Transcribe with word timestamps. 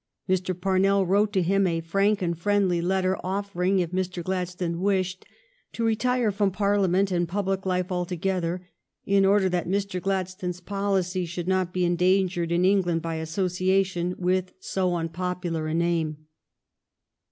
Mr. 0.27 0.59
Parnell 0.59 1.05
wrote 1.05 1.31
to 1.31 1.43
him 1.43 1.67
a 1.67 1.79
frank 1.79 2.23
and 2.23 2.35
friendly 2.35 2.81
let 2.81 3.01
ter, 3.03 3.19
offering, 3.23 3.77
if 3.77 3.91
Mr. 3.91 4.23
Gladstone 4.23 4.81
wished 4.81 5.21
it, 5.25 5.27
to 5.73 5.83
re 5.85 5.95
tire 5.95 6.31
from 6.31 6.49
Parlia 6.51 6.89
ment 6.89 7.11
and 7.11 7.27
public 7.27 7.67
life 7.67 7.91
altogether 7.91 8.67
order 9.07 9.47
that 9.47 9.67
Mr. 9.69 10.01
Gladstone's 10.01 10.59
policy 10.59 11.27
should 11.27 11.47
not 11.47 11.71
be 11.71 11.85
endangered 11.85 12.51
in 12.51 12.65
England 12.65 13.03
by 13.03 13.17
association 13.17 14.15
with 14.17 14.53
so 14.59 14.95
unpopular 14.95 15.67
a 15.67 15.75
name. 15.75 16.25